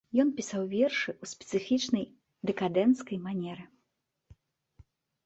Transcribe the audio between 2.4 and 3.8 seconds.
дэкадэнцкай манеры.